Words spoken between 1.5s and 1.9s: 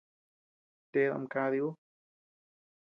uu.